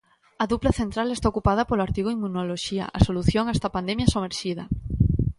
[0.43, 4.63] A dupla central está ocupada polo artigo Inmunoloxía, a solución a esta pandemia somerxida.